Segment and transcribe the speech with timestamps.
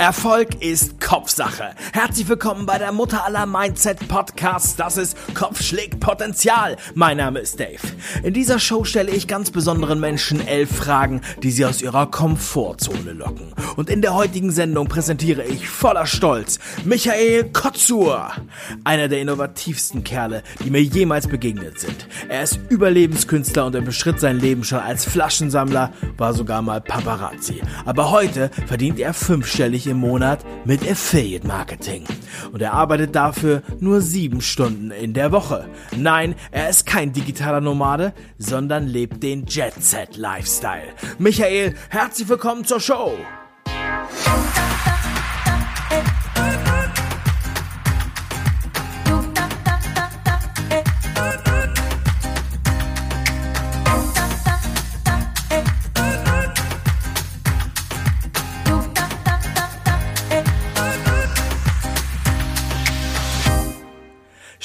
[0.00, 1.74] Erfolg ist Kopfsache.
[1.92, 4.74] Herzlich willkommen bei der Mutter aller Mindset Podcasts.
[4.74, 6.78] Das ist Kopf schlägt Potenzial.
[6.94, 7.82] Mein Name ist Dave.
[8.22, 13.12] In dieser Show stelle ich ganz besonderen Menschen elf Fragen, die sie aus ihrer Komfortzone
[13.12, 13.52] locken.
[13.76, 18.30] Und in der heutigen Sendung präsentiere ich voller Stolz Michael Kotzur.
[18.84, 22.08] Einer der innovativsten Kerle, die mir jemals begegnet sind.
[22.30, 27.60] Er ist Überlebenskünstler und er beschritt sein Leben schon als Flaschensammler, war sogar mal Paparazzi.
[27.84, 29.12] Aber heute verdient er
[29.60, 32.04] fünfstellig im Monat mit Affiliate Marketing.
[32.50, 35.68] Und er arbeitet dafür nur sieben Stunden in der Woche.
[35.94, 40.94] Nein, er ist kein digitaler Nomade, sondern lebt den Jet Set Lifestyle.
[41.18, 43.12] Michael, herzlich willkommen zur Show.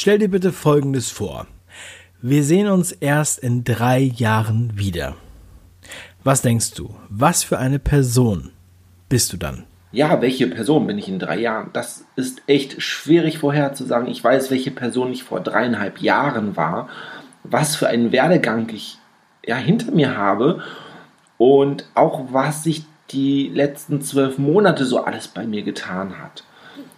[0.06, 1.48] Stell dir bitte Folgendes vor.
[2.22, 5.16] Wir sehen uns erst in drei Jahren wieder.
[6.24, 6.94] Was denkst du?
[7.10, 8.52] Was für eine Person
[9.10, 9.64] bist du dann?
[9.92, 11.72] Ja, welche Person bin ich in drei Jahren?
[11.74, 14.08] Das ist echt schwierig vorherzusagen.
[14.08, 16.88] Ich weiß, welche Person ich vor dreieinhalb Jahren war,
[17.42, 19.00] was für einen Werdegang ich
[19.44, 20.62] ja, hinter mir habe
[21.40, 26.44] und auch was sich die letzten zwölf Monate so alles bei mir getan hat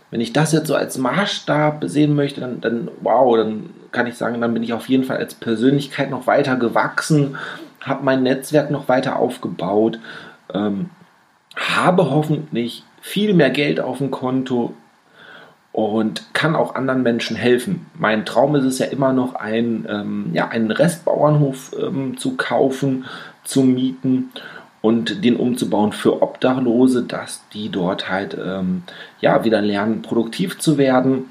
[0.09, 4.16] wenn ich das jetzt so als Maßstab sehen möchte, dann, dann wow, dann kann ich
[4.16, 7.38] sagen, dann bin ich auf jeden Fall als Persönlichkeit noch weiter gewachsen,
[7.81, 10.00] habe mein Netzwerk noch weiter aufgebaut,
[10.53, 10.89] ähm,
[11.55, 14.73] habe hoffentlich viel mehr Geld auf dem Konto
[15.72, 17.85] und kann auch anderen Menschen helfen.
[17.94, 23.05] Mein Traum ist es ja immer noch, ein, ähm, ja, einen Restbauernhof ähm, zu kaufen,
[23.44, 24.31] zu mieten
[24.81, 28.84] und den umzubauen für Obdachlose, dass die dort halt ähm,
[29.22, 31.25] ja wieder lernen, produktiv zu werden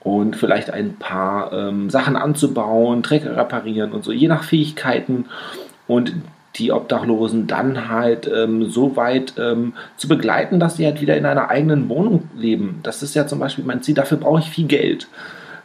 [0.00, 5.26] und vielleicht ein paar ähm, Sachen anzubauen, Trecker reparieren und so, je nach Fähigkeiten
[5.86, 6.14] und
[6.56, 11.26] die Obdachlosen dann halt ähm, so weit ähm, zu begleiten, dass sie halt wieder in
[11.26, 12.80] einer eigenen Wohnung leben.
[12.82, 13.94] Das ist ja zum Beispiel mein Ziel.
[13.94, 15.08] Dafür brauche ich viel Geld.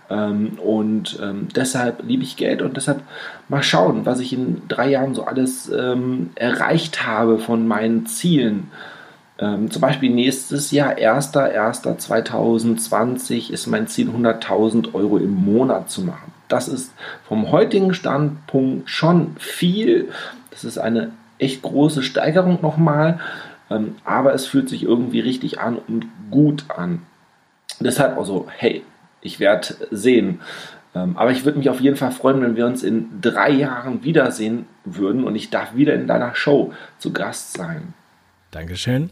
[0.10, 3.02] Ähm, und ähm, deshalb liebe ich Geld und deshalb
[3.50, 8.72] mal schauen, was ich in drei Jahren so alles ähm, erreicht habe von meinen Zielen.
[9.36, 16.32] Zum Beispiel nächstes Jahr, 1.1.2020, ist mein Ziel, 100.000 Euro im Monat zu machen.
[16.48, 16.94] Das ist
[17.28, 20.10] vom heutigen Standpunkt schon viel.
[20.52, 23.20] Das ist eine echt große Steigerung nochmal,
[24.06, 27.02] aber es fühlt sich irgendwie richtig an und gut an.
[27.80, 28.84] Deshalb also, hey,
[29.24, 30.42] ich werde sehen.
[30.96, 34.04] Ähm, aber ich würde mich auf jeden Fall freuen, wenn wir uns in drei Jahren
[34.04, 37.94] wiedersehen würden und ich darf wieder in deiner Show zu Gast sein.
[38.52, 39.10] Dankeschön.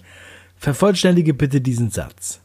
[0.57, 2.39] Vervollständige bitte diesen Satz.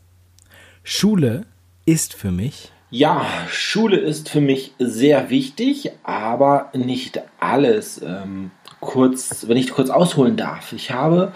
[0.83, 1.45] Schule
[1.85, 2.73] ist für mich.
[2.91, 8.01] Ja, Schule ist für mich sehr wichtig, aber nicht alles.
[8.01, 10.73] Ähm, kurz, wenn ich kurz ausholen darf.
[10.73, 11.33] Ich habe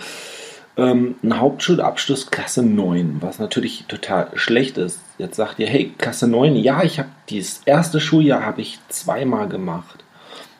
[0.76, 5.00] ähm, einen Hauptschulabschluss Klasse 9, was natürlich total schlecht ist.
[5.18, 9.48] Jetzt sagt ihr, hey, Klasse 9, ja, ich habe dieses erste Schuljahr habe ich zweimal
[9.48, 10.04] gemacht.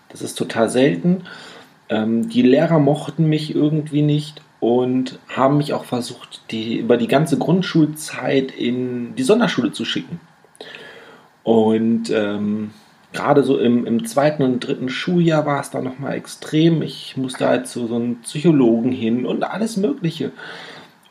[0.08, 1.24] Das ist total selten.
[1.88, 7.08] Ähm, die Lehrer mochten mich irgendwie nicht und haben mich auch versucht, die, über die
[7.08, 10.20] ganze Grundschulzeit in die Sonderschule zu schicken.
[11.42, 12.70] Und ähm,
[13.12, 16.82] gerade so im, im zweiten und dritten Schuljahr war es dann nochmal extrem.
[16.82, 20.32] Ich musste halt zu so einem Psychologen hin und alles Mögliche.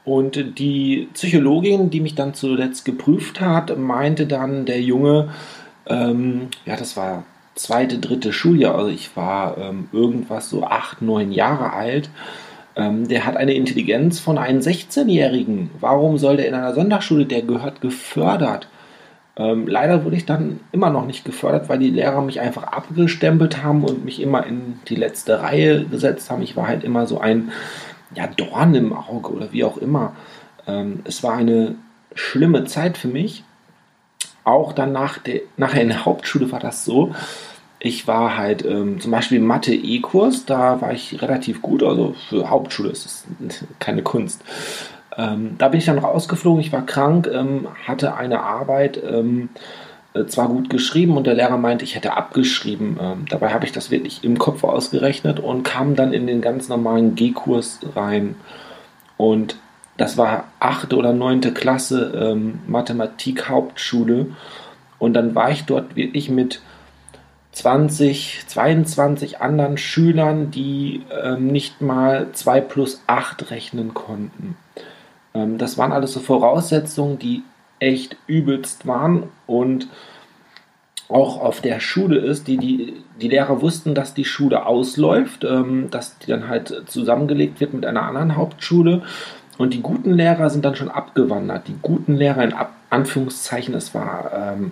[0.06, 5.30] Und die Psychologin, die mich dann zuletzt geprüft hat, meinte dann, der Junge,
[5.88, 11.31] ähm, ja, das war zweite, dritte Schuljahr, also ich war ähm, irgendwas so acht, neun
[11.31, 12.10] Jahre alt,
[12.76, 15.70] ähm, der hat eine Intelligenz von einem 16-Jährigen.
[15.80, 18.70] Warum soll der in einer Sonderschule, der gehört gefördert?
[19.40, 23.64] Ähm, leider wurde ich dann immer noch nicht gefördert, weil die Lehrer mich einfach abgestempelt
[23.64, 26.42] haben und mich immer in die letzte Reihe gesetzt haben.
[26.42, 27.52] Ich war halt immer so ein
[28.14, 30.14] ja, Dorn im Auge oder wie auch immer.
[30.68, 31.75] Ähm, es war eine
[32.13, 33.46] schlimme Zeit für mich.
[34.44, 37.16] Auch dann nach der, nachher in der Hauptschule war das so.
[37.80, 42.90] Ich war halt ähm, zum Beispiel Mathe-E-Kurs, da war ich relativ gut, also für Hauptschule
[42.90, 43.25] ist es
[43.80, 44.44] keine Kunst.
[45.19, 49.50] Ähm, da bin ich dann rausgeflogen, ich war krank, ähm, hatte eine Arbeit ähm,
[50.13, 52.98] äh, zwar gut geschrieben und der Lehrer meinte, ich hätte abgeschrieben.
[53.01, 56.69] Ähm, dabei habe ich das wirklich im Kopf ausgerechnet und kam dann in den ganz
[56.69, 58.36] normalen G-Kurs rein.
[59.18, 59.57] Und
[59.98, 64.27] das war achte oder neunte Klasse ähm, Mathematik Hauptschule.
[65.00, 66.62] Und dann war ich dort wirklich mit
[67.51, 74.56] 20, 22 anderen Schülern, die ähm, nicht mal 2 plus 8 rechnen konnten.
[75.34, 77.44] Ähm, das waren alles so Voraussetzungen, die
[77.80, 79.88] echt übelst waren und
[81.10, 85.90] auch auf der Schule ist, die, die, die Lehrer wussten, dass die Schule ausläuft, ähm,
[85.90, 89.02] dass die dann halt zusammengelegt wird mit einer anderen Hauptschule.
[89.58, 91.68] Und die guten Lehrer sind dann schon abgewandert.
[91.68, 94.72] Die guten Lehrer in Ab Anführungszeichen, es war, ähm,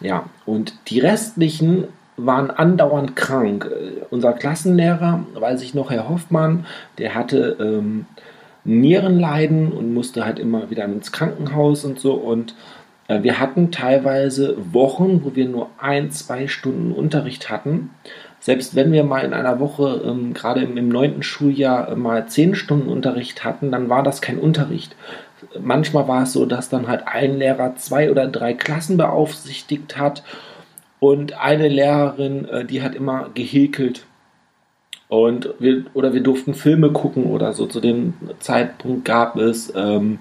[0.00, 1.84] ja, und die restlichen
[2.16, 3.70] waren andauernd krank.
[3.70, 6.66] Äh, unser Klassenlehrer, weiß ich noch, Herr Hoffmann,
[6.98, 8.06] der hatte ähm,
[8.64, 12.14] Nierenleiden und musste halt immer wieder ins Krankenhaus und so.
[12.14, 12.54] Und
[13.08, 17.90] äh, wir hatten teilweise Wochen, wo wir nur ein, zwei Stunden Unterricht hatten.
[18.40, 22.54] Selbst wenn wir mal in einer Woche, ähm, gerade im neunten Schuljahr, äh, mal zehn
[22.54, 24.96] Stunden Unterricht hatten, dann war das kein Unterricht.
[25.60, 30.22] Manchmal war es so, dass dann halt ein Lehrer zwei oder drei Klassen beaufsichtigt hat
[31.00, 34.06] und eine Lehrerin, äh, die hat immer gehäkelt.
[35.08, 37.66] Und wir, oder wir durften Filme gucken oder so.
[37.66, 40.18] Zu dem Zeitpunkt gab es ähm,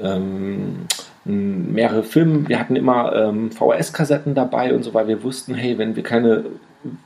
[0.00, 0.86] ähm,
[1.24, 2.48] mehrere Filme.
[2.48, 6.44] Wir hatten immer ähm, VHS-Kassetten dabei und so, weil wir wussten, hey, wenn wir keine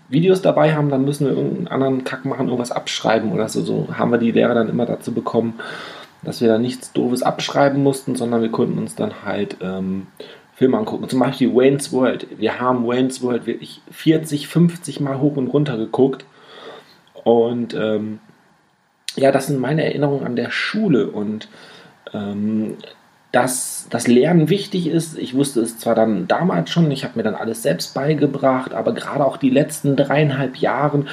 [0.08, 3.62] Videos dabei haben, dann müssen wir irgendeinen anderen Kack machen, irgendwas abschreiben oder so.
[3.62, 5.54] So haben wir die Lehrer dann immer dazu bekommen,
[6.22, 10.06] dass wir da nichts Doofes abschreiben mussten, sondern wir konnten uns dann halt ähm,
[10.54, 11.08] Filme angucken.
[11.08, 12.26] Zum Beispiel Wayne's World.
[12.38, 16.24] Wir haben Wayne's World wirklich 40, 50 Mal hoch und runter geguckt.
[17.26, 18.20] Und ähm,
[19.16, 21.10] ja, das sind meine Erinnerungen an der Schule.
[21.10, 21.48] Und
[22.14, 22.76] ähm,
[23.32, 25.18] dass das Lernen wichtig ist.
[25.18, 28.94] Ich wusste es zwar dann damals schon, ich habe mir dann alles selbst beigebracht, aber
[28.94, 31.04] gerade auch die letzten dreieinhalb Jahre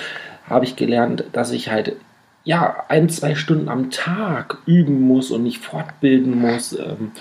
[0.47, 1.95] habe ich gelernt, dass ich halt
[2.43, 6.77] ja, ein, zwei Stunden am Tag üben muss und mich fortbilden muss.
[6.77, 7.11] Ähm,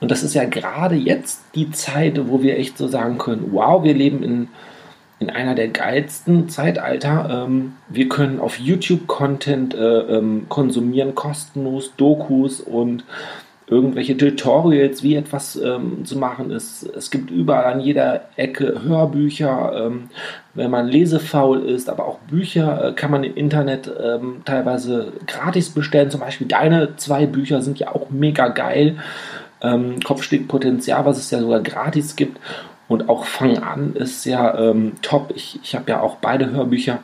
[0.00, 3.84] und das ist ja gerade jetzt die Zeit, wo wir echt so sagen können, wow,
[3.84, 4.48] wir leben in,
[5.20, 7.46] in einer der geilsten Zeitalter.
[7.46, 13.04] Ähm, wir können auf YouTube Content äh, ähm, konsumieren, kostenlos, Dokus und
[13.70, 16.84] irgendwelche Tutorials, wie etwas ähm, zu machen ist.
[16.84, 20.08] Es gibt überall an jeder Ecke Hörbücher, ähm,
[20.54, 25.70] wenn man lesefaul ist, aber auch Bücher äh, kann man im Internet ähm, teilweise gratis
[25.70, 26.10] bestellen.
[26.10, 28.96] Zum Beispiel deine zwei Bücher sind ja auch mega geil.
[29.60, 32.38] Ähm, Kopfstickpotenzial, was es ja sogar gratis gibt.
[32.88, 35.32] Und auch Fang an ist ja ähm, top.
[35.34, 37.00] Ich, ich habe ja auch beide Hörbücher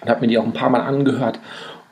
[0.00, 1.38] und habe mir die auch ein paar Mal angehört.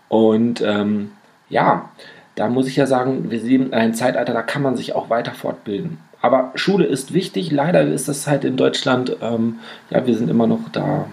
[0.09, 1.13] Und ähm,
[1.49, 1.91] ja,
[2.35, 5.33] da muss ich ja sagen, wir leben ein Zeitalter, da kann man sich auch weiter
[5.33, 5.99] fortbilden.
[6.23, 7.51] Aber Schule ist wichtig.
[7.51, 9.59] Leider ist das halt in Deutschland, ähm,
[9.91, 11.07] ja, wir sind immer noch da,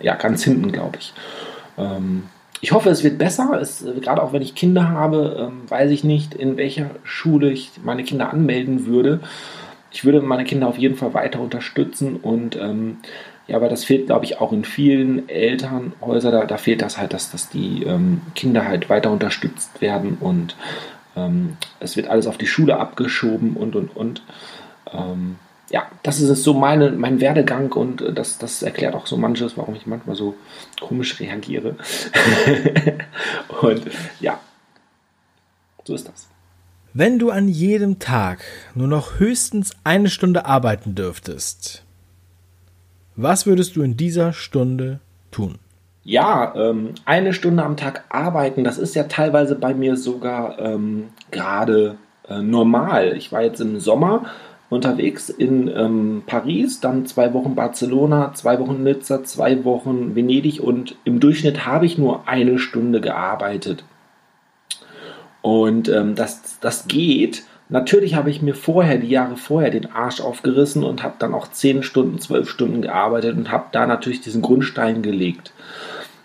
[0.00, 1.14] ja, ganz hinten, glaube ich.
[1.78, 2.24] Ähm,
[2.60, 3.58] ich hoffe, es wird besser.
[3.60, 7.72] Es, gerade auch wenn ich Kinder habe, ähm, weiß ich nicht, in welcher Schule ich
[7.82, 9.20] meine Kinder anmelden würde.
[9.94, 12.96] Ich würde meine Kinder auf jeden Fall weiter unterstützen und ähm,
[13.46, 16.32] ja, aber das fehlt, glaube ich, auch in vielen Elternhäusern.
[16.32, 20.56] Da, da fehlt das halt, dass, dass die ähm, Kinder halt weiter unterstützt werden und
[21.14, 24.22] ähm, es wird alles auf die Schule abgeschoben und und und.
[24.92, 25.36] Ähm,
[25.70, 29.76] ja, das ist so meine, mein Werdegang und das, das erklärt auch so manches, warum
[29.76, 30.34] ich manchmal so
[30.80, 31.76] komisch reagiere.
[33.62, 33.82] und
[34.20, 34.40] ja,
[35.84, 36.33] so ist das.
[36.96, 38.44] Wenn du an jedem Tag
[38.76, 41.82] nur noch höchstens eine Stunde arbeiten dürftest,
[43.16, 45.00] was würdest du in dieser Stunde
[45.32, 45.56] tun?
[46.04, 51.08] Ja, ähm, eine Stunde am Tag arbeiten, das ist ja teilweise bei mir sogar ähm,
[51.32, 51.96] gerade
[52.28, 53.16] äh, normal.
[53.16, 54.26] Ich war jetzt im Sommer
[54.70, 60.94] unterwegs in ähm, Paris, dann zwei Wochen Barcelona, zwei Wochen Nizza, zwei Wochen Venedig und
[61.02, 63.82] im Durchschnitt habe ich nur eine Stunde gearbeitet.
[65.44, 70.20] Und ähm, das, das geht Natürlich habe ich mir vorher, die Jahre vorher, den Arsch
[70.20, 74.42] aufgerissen und habe dann auch 10 Stunden, 12 Stunden gearbeitet und habe da natürlich diesen
[74.42, 75.52] Grundstein gelegt.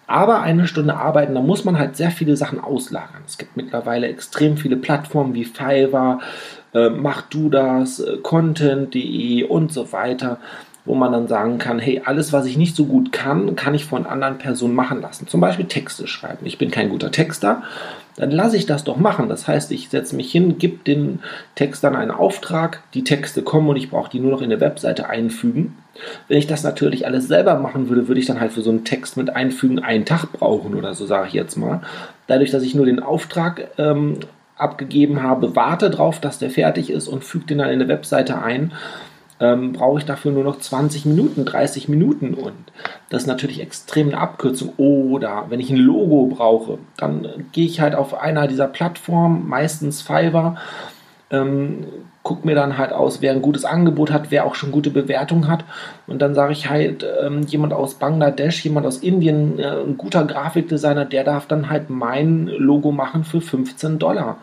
[0.06, 3.22] Aber eine Stunde arbeiten, da muss man halt sehr viele Sachen auslagern.
[3.26, 6.20] Es gibt mittlerweile extrem viele Plattformen wie Fiverr,
[6.74, 10.40] äh, Mach du das, äh, Content.de und so weiter,
[10.90, 13.86] wo man dann sagen kann, hey, alles, was ich nicht so gut kann, kann ich
[13.86, 15.28] von anderen Personen machen lassen.
[15.28, 16.48] Zum Beispiel Texte schreiben.
[16.48, 17.62] Ich bin kein guter Texter,
[18.16, 19.30] dann lasse ich das doch machen.
[19.30, 21.20] Das heißt, ich setze mich hin, gebe den
[21.54, 25.08] Textern einen Auftrag, die Texte kommen und ich brauche die nur noch in der Webseite
[25.08, 25.78] einfügen.
[26.28, 28.84] Wenn ich das natürlich alles selber machen würde, würde ich dann halt für so einen
[28.84, 31.82] Text mit einfügen einen Tag brauchen oder so, sage ich jetzt mal.
[32.26, 34.22] Dadurch, dass ich nur den Auftrag ähm,
[34.56, 38.42] abgegeben habe, warte drauf, dass der fertig ist und füge den dann in der Webseite
[38.42, 38.72] ein
[39.40, 42.56] ähm, brauche ich dafür nur noch 20 Minuten, 30 Minuten und
[43.10, 44.74] das ist natürlich extrem eine Abkürzung.
[44.78, 49.48] Oder wenn ich ein Logo brauche, dann äh, gehe ich halt auf einer dieser Plattformen,
[49.48, 50.58] meistens Fiverr,
[51.32, 51.86] ähm,
[52.24, 55.48] gucke mir dann halt aus, wer ein gutes Angebot hat, wer auch schon gute Bewertungen
[55.48, 55.64] hat.
[56.06, 60.26] Und dann sage ich halt, ähm, jemand aus Bangladesch, jemand aus Indien, äh, ein guter
[60.26, 64.38] Grafikdesigner, der darf dann halt mein Logo machen für 15 Dollar.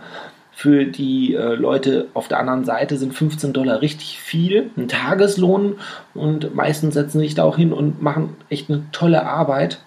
[0.58, 5.74] Für die äh, Leute auf der anderen Seite sind 15 Dollar richtig viel, ein Tageslohn
[6.14, 9.80] und meistens setzen sich da auch hin und machen echt eine tolle Arbeit.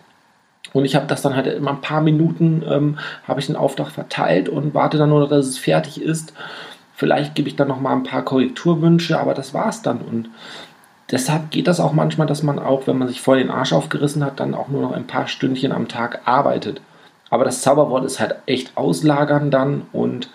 [0.71, 3.89] Und ich habe das dann halt immer ein paar Minuten, ähm, habe ich den Auftrag
[3.89, 6.33] verteilt und warte dann nur, dass es fertig ist.
[6.93, 10.01] Vielleicht gebe ich dann noch mal ein paar Korrekturwünsche, aber das war's dann.
[10.01, 10.29] Und
[11.09, 14.23] deshalb geht das auch manchmal, dass man auch, wenn man sich voll den Arsch aufgerissen
[14.23, 16.79] hat, dann auch nur noch ein paar Stündchen am Tag arbeitet.
[17.29, 20.29] Aber das Zauberwort ist halt echt auslagern dann und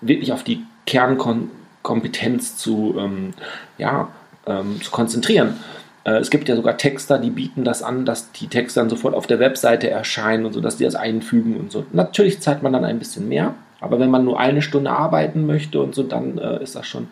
[0.00, 3.34] wirklich auf die Kernkompetenz zu, ähm,
[3.78, 4.08] ja,
[4.46, 5.56] ähm, zu konzentrieren.
[6.04, 9.14] Äh, es gibt ja sogar Texter, die bieten das an, dass die Texte dann sofort
[9.14, 11.84] auf der Webseite erscheinen und so, dass die das einfügen und so.
[11.92, 15.80] Natürlich zahlt man dann ein bisschen mehr, aber wenn man nur eine Stunde arbeiten möchte
[15.80, 17.08] und so, dann äh, ist das schon.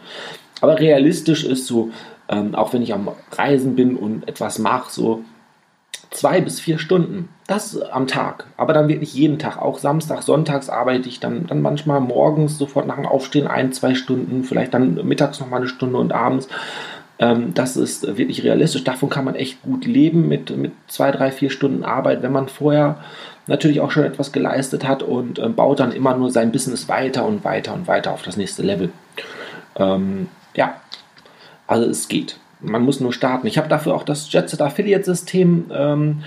[0.60, 1.90] Aber realistisch ist so,
[2.28, 5.22] ähm, auch wenn ich am Reisen bin und etwas mache, so
[6.10, 7.28] zwei bis vier Stunden.
[7.46, 8.46] Das am Tag.
[8.56, 9.58] Aber dann wirklich jeden Tag.
[9.60, 13.94] Auch Samstag, Sonntags arbeite ich dann, dann manchmal morgens sofort nach dem Aufstehen ein, zwei
[13.94, 16.48] Stunden, vielleicht dann mittags nochmal eine Stunde und abends.
[17.18, 18.84] Ähm, das ist wirklich realistisch.
[18.84, 22.48] Davon kann man echt gut leben mit, mit zwei, drei, vier Stunden Arbeit, wenn man
[22.48, 22.98] vorher
[23.46, 27.26] natürlich auch schon etwas geleistet hat und äh, baut dann immer nur sein Business weiter
[27.26, 28.90] und weiter und weiter auf das nächste Level.
[29.76, 30.74] Ähm, ja,
[31.66, 32.36] also es geht.
[32.60, 33.46] Man muss nur starten.
[33.46, 36.22] Ich habe dafür auch das Jetset Affiliate System ähm,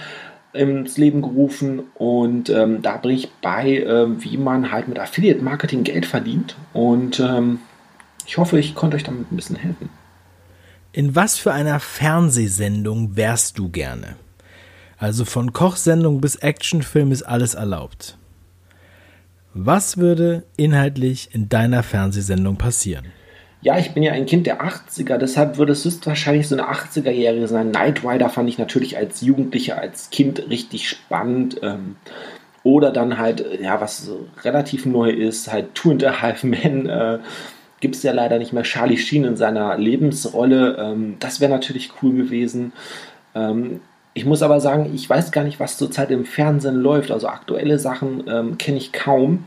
[0.54, 5.42] ins Leben gerufen und ähm, da bringe ich bei, äh, wie man halt mit Affiliate
[5.42, 7.60] Marketing Geld verdient und ähm,
[8.26, 9.90] ich hoffe, ich konnte euch damit ein bisschen helfen.
[10.92, 14.16] In was für einer Fernsehsendung wärst du gerne?
[14.98, 18.18] Also von Kochsendung bis Actionfilm ist alles erlaubt.
[19.54, 23.06] Was würde inhaltlich in deiner Fernsehsendung passieren?
[23.64, 27.48] Ja, ich bin ja ein Kind der 80er, deshalb würde es höchstwahrscheinlich so eine 80er-Jährige
[27.48, 27.72] sein.
[27.72, 31.60] Knight Rider fand ich natürlich als Jugendlicher, als Kind richtig spannend.
[31.62, 31.96] Ähm,
[32.64, 34.10] oder dann halt, ja, was
[34.44, 36.88] relativ neu ist, halt Two and a Half Men.
[36.88, 37.20] Äh,
[37.80, 40.78] Gibt es ja leider nicht mehr Charlie Sheen in seiner Lebensrolle.
[40.80, 42.74] Ähm, das wäre natürlich cool gewesen.
[43.36, 43.82] Ähm,
[44.14, 47.12] ich muss aber sagen, ich weiß gar nicht, was zurzeit im Fernsehen läuft.
[47.12, 49.46] Also aktuelle Sachen ähm, kenne ich kaum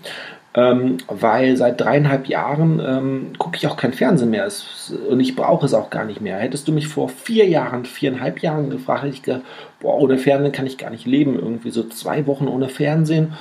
[0.56, 5.34] ähm, weil seit dreieinhalb Jahren ähm, gucke ich auch kein Fernsehen mehr es, und ich
[5.34, 6.38] brauche es auch gar nicht mehr.
[6.38, 9.42] Hättest du mich vor vier Jahren, viereinhalb Jahren gefragt, hätte ich gedacht,
[9.80, 11.36] boah, ohne Fernsehen kann ich gar nicht leben.
[11.36, 13.32] Irgendwie so zwei Wochen ohne Fernsehen,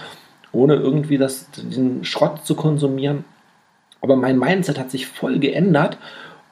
[0.51, 3.25] ohne irgendwie das, den Schrott zu konsumieren.
[4.01, 6.00] Aber mein Mindset hat sich voll geändert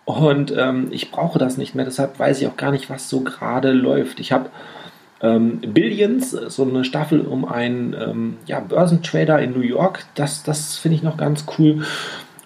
[0.06, 1.86] und ähm, ich brauche das nicht mehr.
[1.86, 4.20] Deshalb weiß ich auch gar nicht, was so gerade läuft.
[4.20, 4.50] Ich habe
[5.22, 10.78] ähm, Billions, so eine Staffel um einen ähm, ja, Börsentrader in New York, das, das
[10.78, 11.84] finde ich noch ganz cool.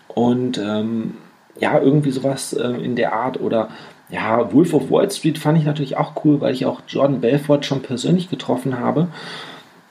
[0.08, 1.15] Und ähm,
[1.58, 3.70] ja, irgendwie sowas äh, in der Art oder
[4.10, 7.63] ja, Wolf of Wall Street fand ich natürlich auch cool, weil ich auch Jordan Belfort
[7.63, 9.08] schon persönlich getroffen habe.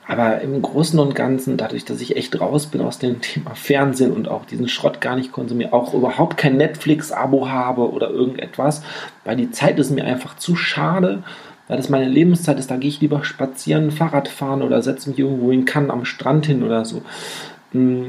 [0.07, 4.11] Aber im Großen und Ganzen, dadurch, dass ich echt raus bin aus dem Thema Fernsehen
[4.11, 8.83] und auch diesen Schrott gar nicht konsumiere, auch überhaupt kein Netflix-Abo habe oder irgendetwas,
[9.23, 11.23] weil die Zeit ist mir einfach zu schade,
[11.67, 15.19] weil das meine Lebenszeit ist, da gehe ich lieber spazieren, Fahrrad fahren oder setze mich
[15.19, 17.01] irgendwo in Cannes am Strand hin oder so.
[17.73, 18.07] Mm,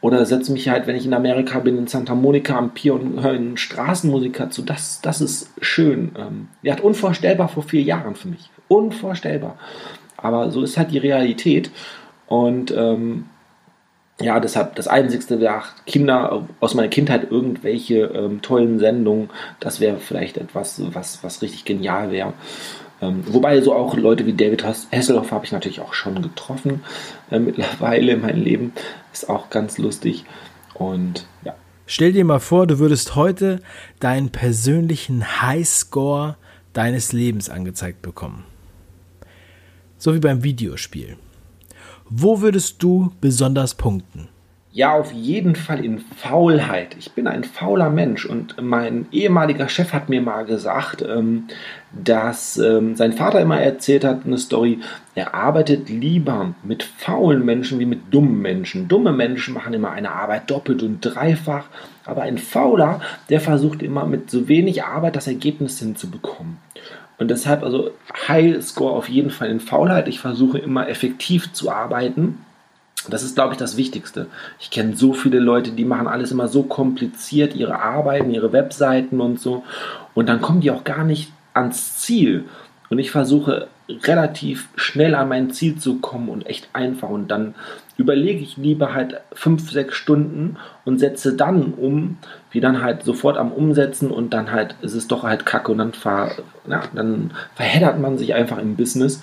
[0.00, 3.22] oder setze mich halt, wenn ich in Amerika bin, in Santa Monica am Pier und
[3.22, 4.62] höre einen Straßenmusiker zu.
[4.62, 6.12] Das, das ist schön.
[6.16, 8.50] Ähm, ja, unvorstellbar vor vier Jahren für mich.
[8.68, 9.56] Unvorstellbar.
[10.16, 11.70] Aber so ist halt die Realität.
[12.26, 13.24] Und ähm,
[14.20, 19.30] ja, deshalb das Einzigste wäre Kinder aus meiner Kindheit irgendwelche ähm, tollen Sendungen.
[19.60, 22.32] Das wäre vielleicht etwas, was, was richtig genial wäre.
[23.02, 26.82] Ähm, wobei so auch Leute wie David Hasselhoff habe ich natürlich auch schon getroffen
[27.30, 28.72] äh, mittlerweile in meinem Leben.
[29.12, 30.24] Ist auch ganz lustig.
[30.74, 31.54] Und ja.
[31.86, 33.60] Stell dir mal vor, du würdest heute
[34.00, 36.36] deinen persönlichen Highscore
[36.72, 38.44] deines Lebens angezeigt bekommen.
[39.98, 41.16] So wie beim Videospiel.
[42.08, 44.28] Wo würdest du besonders punkten?
[44.76, 46.96] Ja, auf jeden Fall in Faulheit.
[46.98, 51.44] Ich bin ein fauler Mensch und mein ehemaliger Chef hat mir mal gesagt, ähm,
[51.92, 54.80] dass ähm, sein Vater immer erzählt hat, eine Story,
[55.14, 58.86] er arbeitet lieber mit faulen Menschen wie mit dummen Menschen.
[58.86, 61.64] Dumme Menschen machen immer eine Arbeit doppelt und dreifach,
[62.04, 66.58] aber ein Fauler, der versucht immer mit so wenig Arbeit das Ergebnis hinzubekommen.
[67.16, 67.92] Und deshalb also
[68.28, 70.06] High Score auf jeden Fall in Faulheit.
[70.06, 72.40] Ich versuche immer effektiv zu arbeiten
[73.08, 74.26] das ist, glaube ich, das Wichtigste.
[74.58, 79.20] Ich kenne so viele Leute, die machen alles immer so kompliziert, ihre Arbeiten, ihre Webseiten
[79.20, 79.64] und so.
[80.14, 82.44] Und dann kommen die auch gar nicht ans Ziel.
[82.88, 87.08] Und ich versuche relativ schnell an mein Ziel zu kommen und echt einfach.
[87.08, 87.54] Und dann
[87.96, 92.18] überlege ich lieber halt fünf, sechs Stunden und setze dann um,
[92.50, 95.78] wie dann halt sofort am Umsetzen und dann halt ist es doch halt kacke und
[95.78, 96.32] dann, ver,
[96.68, 99.22] ja, dann verheddert man sich einfach im Business.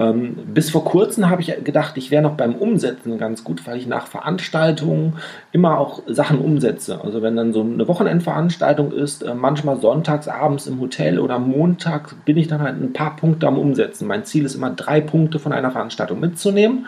[0.00, 3.76] Ähm, bis vor kurzem habe ich gedacht, ich wäre noch beim Umsetzen ganz gut, weil
[3.76, 5.18] ich nach Veranstaltungen
[5.52, 7.04] immer auch Sachen umsetze.
[7.04, 12.14] Also wenn dann so eine Wochenendveranstaltung ist, äh, manchmal sonntags abends im Hotel oder montags
[12.24, 14.08] bin ich dann halt ein paar Punkte am Umsetzen.
[14.08, 16.86] Mein Ziel ist immer drei Punkte von einer Veranstaltung mitzunehmen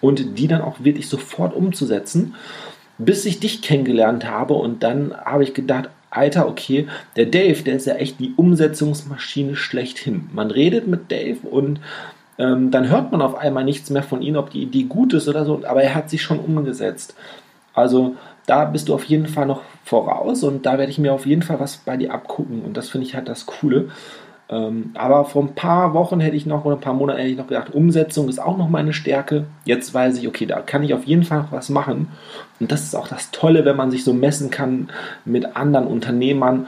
[0.00, 2.34] und die dann auch wirklich sofort umzusetzen,
[2.96, 6.86] bis ich dich kennengelernt habe und dann habe ich gedacht, Alter, okay,
[7.16, 10.30] der Dave, der ist ja echt die Umsetzungsmaschine schlechthin.
[10.32, 11.80] Man redet mit Dave und
[12.38, 15.28] ähm, dann hört man auf einmal nichts mehr von ihm, ob die Idee gut ist
[15.28, 17.14] oder so, aber er hat sich schon umgesetzt.
[17.74, 18.16] Also
[18.46, 21.42] da bist du auf jeden Fall noch voraus und da werde ich mir auf jeden
[21.42, 23.90] Fall was bei dir abgucken und das finde ich halt das Coole.
[24.50, 27.36] Ähm, aber vor ein paar Wochen hätte ich noch oder ein paar Monaten hätte ich
[27.36, 29.44] noch gedacht, Umsetzung ist auch noch meine Stärke.
[29.64, 32.08] Jetzt weiß ich, okay, da kann ich auf jeden Fall noch was machen.
[32.58, 34.88] Und das ist auch das Tolle, wenn man sich so messen kann
[35.26, 36.66] mit anderen Unternehmern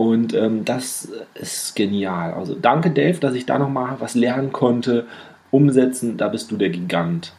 [0.00, 2.32] und ähm, das ist genial.
[2.32, 5.06] Also danke, Dave, dass ich da nochmal was lernen konnte.
[5.50, 7.34] Umsetzen, da bist du der Gigant.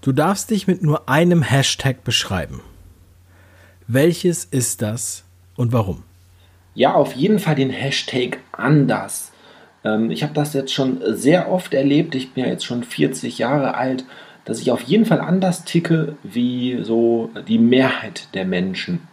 [0.00, 2.60] Du darfst dich mit nur einem Hashtag beschreiben.
[3.88, 5.24] Welches ist das
[5.56, 6.04] und warum?
[6.76, 9.32] Ja, auf jeden Fall den Hashtag anders.
[9.82, 12.14] Ähm, ich habe das jetzt schon sehr oft erlebt.
[12.14, 14.04] Ich bin ja jetzt schon 40 Jahre alt,
[14.44, 19.08] dass ich auf jeden Fall anders ticke wie so die Mehrheit der Menschen.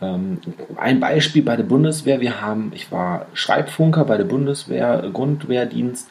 [0.00, 0.38] Ähm,
[0.76, 6.08] ein Beispiel bei der Bundeswehr, wir haben, ich war Schreibfunker bei der Bundeswehr, Grundwehrdienst.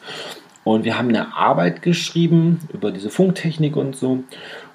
[0.64, 4.24] Und wir haben eine Arbeit geschrieben über diese Funktechnik und so.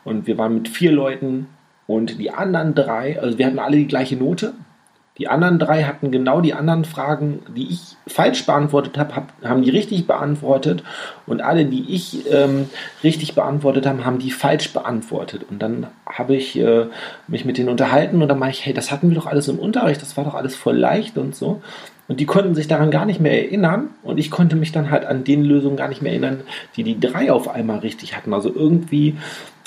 [0.05, 1.47] Und wir waren mit vier Leuten
[1.85, 4.53] und die anderen drei, also wir hatten alle die gleiche Note,
[5.21, 9.61] die anderen drei hatten genau die anderen Fragen, die ich falsch beantwortet habe, hab, haben
[9.61, 10.81] die richtig beantwortet.
[11.27, 12.71] Und alle, die ich ähm,
[13.03, 15.45] richtig beantwortet habe, haben die falsch beantwortet.
[15.47, 16.87] Und dann habe ich äh,
[17.27, 19.59] mich mit denen unterhalten und dann meine ich, hey, das hatten wir doch alles im
[19.59, 21.61] Unterricht, das war doch alles voll leicht und so.
[22.07, 23.91] Und die konnten sich daran gar nicht mehr erinnern.
[24.01, 26.41] Und ich konnte mich dann halt an den Lösungen gar nicht mehr erinnern,
[26.75, 28.33] die die drei auf einmal richtig hatten.
[28.33, 29.17] Also irgendwie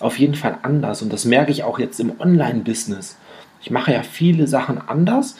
[0.00, 1.00] auf jeden Fall anders.
[1.00, 3.18] Und das merke ich auch jetzt im Online-Business
[3.64, 5.38] ich mache ja viele Sachen anders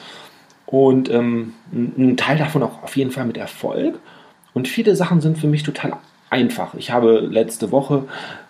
[0.64, 3.98] und ähm, ein Teil davon auch auf jeden Fall mit Erfolg.
[4.54, 5.92] Und viele Sachen sind für mich total
[6.34, 6.74] einfach.
[6.74, 8.04] Ich habe letzte Woche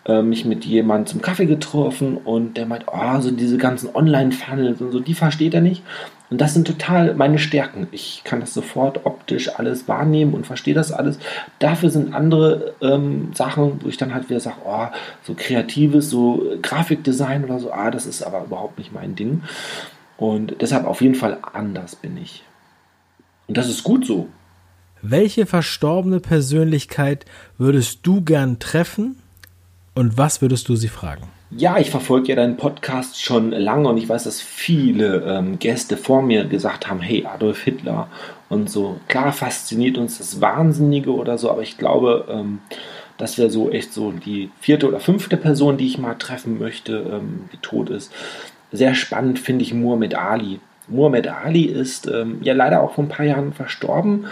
[0.07, 4.81] äh, mich mit jemandem zum Kaffee getroffen und der meint, oh, so diese ganzen Online-Funnels
[4.81, 5.83] und so, die versteht er nicht.
[6.31, 7.87] Und das sind total meine Stärken.
[7.93, 11.19] Ich kann das sofort optisch alles wahrnehmen und verstehe das alles.
[11.59, 14.87] Dafür sind andere ähm, Sachen, wo ich dann halt wieder sage, oh,
[15.23, 19.43] so kreatives, so Grafikdesign oder so, ah, das ist aber überhaupt nicht mein Ding.
[20.17, 22.43] Und deshalb auf jeden Fall anders bin ich.
[23.47, 24.29] Und das ist gut so.
[25.07, 27.27] Welche verstorbene Persönlichkeit
[27.59, 29.17] würdest du gern treffen
[29.95, 31.25] und was würdest du sie fragen?
[31.51, 35.99] Ja, ich verfolge ja deinen Podcast schon lange und ich weiß, dass viele ähm, Gäste
[35.99, 38.09] vor mir gesagt haben, hey, Adolf Hitler
[38.49, 38.99] und so.
[39.07, 42.61] Klar fasziniert uns das Wahnsinnige oder so, aber ich glaube, ähm,
[43.19, 46.95] das wäre so echt so die vierte oder fünfte Person, die ich mal treffen möchte,
[47.13, 48.11] ähm, die tot ist.
[48.73, 50.61] Sehr spannend finde ich Muhammad Ali.
[50.89, 54.25] Muhammad Ali ist ähm, ja leider auch vor ein paar Jahren verstorben.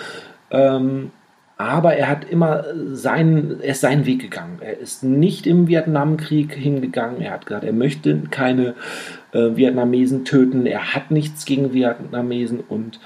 [0.53, 1.11] Ähm,
[1.57, 4.59] aber er hat immer seinen, er ist seinen Weg gegangen.
[4.61, 7.21] Er ist nicht im Vietnamkrieg hingegangen.
[7.21, 8.75] Er hat gesagt, er möchte keine
[9.33, 10.67] äh, Vietnamesen töten.
[10.67, 12.99] Er hat nichts gegen Vietnamesen und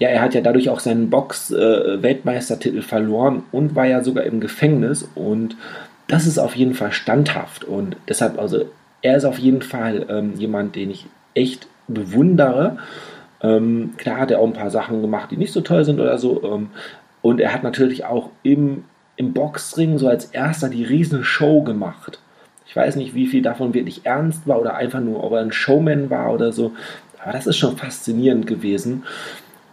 [0.00, 4.40] ja, er hat ja dadurch auch seinen Box-Weltmeistertitel äh, verloren und war ja sogar im
[4.40, 5.08] Gefängnis.
[5.14, 5.56] Und
[6.08, 7.64] das ist auf jeden Fall standhaft.
[7.64, 8.64] Und deshalb, also,
[9.02, 12.78] er ist auf jeden Fall ähm, jemand, den ich echt bewundere.
[13.42, 16.18] Ähm, klar hat er auch ein paar Sachen gemacht, die nicht so toll sind oder
[16.18, 16.42] so.
[16.44, 16.70] Ähm,
[17.22, 18.84] und er hat natürlich auch im,
[19.16, 22.20] im Boxring so als erster die riesen Show gemacht.
[22.66, 25.52] Ich weiß nicht, wie viel davon wirklich ernst war oder einfach nur, ob er ein
[25.52, 26.72] Showman war oder so.
[27.22, 29.02] Aber das ist schon faszinierend gewesen.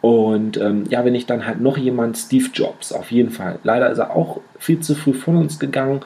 [0.01, 3.60] Und ähm, ja, wenn ich dann halt noch jemand, Steve Jobs, auf jeden Fall.
[3.63, 6.01] Leider ist er auch viel zu früh von uns gegangen.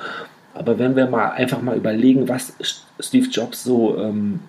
[0.54, 2.54] Aber wenn wir mal einfach mal überlegen, was
[3.00, 4.42] Steve Jobs so ähm,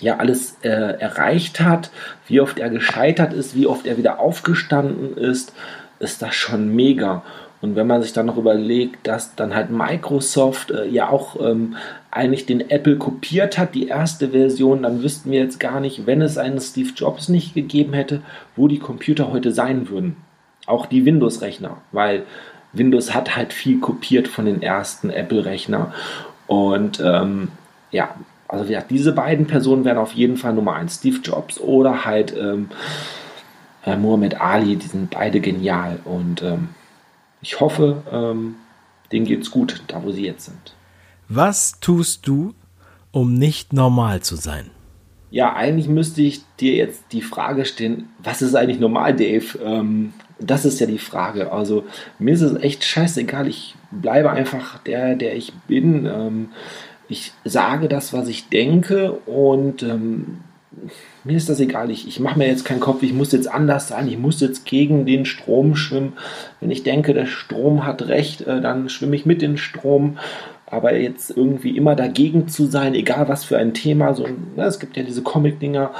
[0.00, 1.90] ja alles äh, erreicht hat,
[2.26, 5.52] wie oft er gescheitert ist, wie oft er wieder aufgestanden ist,
[5.98, 7.22] ist das schon mega.
[7.60, 11.76] Und wenn man sich dann noch überlegt, dass dann halt Microsoft äh, ja auch ähm,
[12.10, 16.22] eigentlich den Apple kopiert hat, die erste Version, dann wüssten wir jetzt gar nicht, wenn
[16.22, 18.22] es einen Steve Jobs nicht gegeben hätte,
[18.54, 20.16] wo die Computer heute sein würden.
[20.66, 22.24] Auch die Windows-Rechner, weil
[22.72, 25.92] Windows hat halt viel kopiert von den ersten Apple-Rechner.
[26.46, 27.48] Und ähm,
[27.90, 28.14] ja,
[28.48, 32.34] also ja, diese beiden Personen wären auf jeden Fall Nummer eins, Steve Jobs oder halt
[32.36, 32.70] ähm,
[33.84, 36.70] äh, Muhammad Ali, die sind beide genial und ähm,
[37.40, 38.56] ich hoffe, ähm,
[39.12, 40.74] denen geht's gut, da wo sie jetzt sind.
[41.28, 42.54] Was tust du,
[43.12, 44.70] um nicht normal zu sein?
[45.30, 49.58] Ja, eigentlich müsste ich dir jetzt die Frage stellen, was ist eigentlich normal, Dave?
[49.62, 51.52] Ähm, das ist ja die Frage.
[51.52, 51.84] Also
[52.18, 53.46] mir ist es echt scheißegal.
[53.46, 56.06] Ich bleibe einfach der, der ich bin.
[56.06, 56.48] Ähm,
[57.08, 60.38] ich sage das, was ich denke und ähm,
[61.24, 61.90] mir ist das egal.
[61.90, 64.64] Ich, ich mache mir jetzt keinen Kopf, ich muss jetzt anders sein, ich muss jetzt
[64.64, 66.14] gegen den Strom schwimmen.
[66.60, 70.18] Wenn ich denke, der Strom hat recht, äh, dann schwimme ich mit dem Strom.
[70.66, 74.78] Aber jetzt irgendwie immer dagegen zu sein, egal was für ein Thema, so, ne, es
[74.78, 75.92] gibt ja diese Comic-Dinger,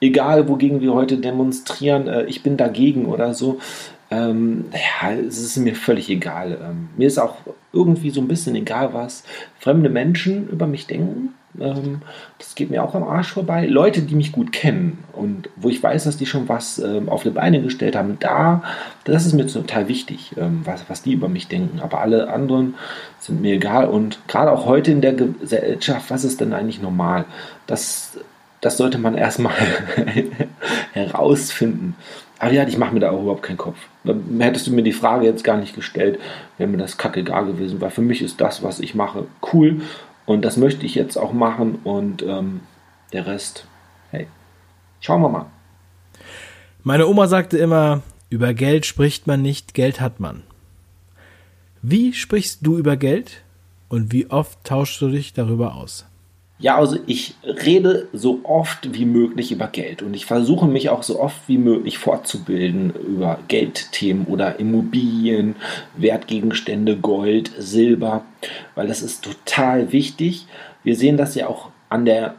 [0.00, 3.58] egal wogegen wir heute demonstrieren, äh, ich bin dagegen oder so.
[4.14, 6.58] Ähm, ja, es ist mir völlig egal.
[6.62, 7.36] Ähm, mir ist auch
[7.72, 9.24] irgendwie so ein bisschen egal, was
[9.58, 11.34] fremde Menschen über mich denken.
[11.60, 12.02] Ähm,
[12.38, 13.66] das geht mir auch am Arsch vorbei.
[13.66, 17.24] Leute, die mich gut kennen und wo ich weiß, dass die schon was ähm, auf
[17.24, 18.62] die Beine gestellt haben, da,
[19.04, 21.80] das ist mir total wichtig, ähm, was, was die über mich denken.
[21.80, 22.74] Aber alle anderen
[23.18, 23.88] sind mir egal.
[23.88, 27.24] Und gerade auch heute in der Gesellschaft, was ist denn eigentlich normal?
[27.66, 28.18] Das,
[28.60, 29.54] das sollte man erstmal
[30.92, 31.96] herausfinden.
[32.44, 33.78] Aber ja, ich mache mir da auch überhaupt keinen Kopf.
[34.38, 36.20] Hättest du mir die Frage jetzt gar nicht gestellt,
[36.58, 39.80] wäre mir das kacke gar gewesen, weil für mich ist das, was ich mache, cool
[40.26, 42.60] und das möchte ich jetzt auch machen und ähm,
[43.14, 43.66] der Rest,
[44.10, 44.26] hey,
[45.00, 45.46] schauen wir mal.
[46.82, 50.42] Meine Oma sagte immer, über Geld spricht man nicht, Geld hat man.
[51.80, 53.40] Wie sprichst du über Geld
[53.88, 56.04] und wie oft tauschst du dich darüber aus?
[56.58, 61.02] Ja, also ich rede so oft wie möglich über Geld und ich versuche mich auch
[61.02, 65.56] so oft wie möglich fortzubilden über Geldthemen oder Immobilien,
[65.96, 68.24] Wertgegenstände, Gold, Silber,
[68.76, 70.46] weil das ist total wichtig.
[70.84, 72.36] Wir sehen das ja auch an der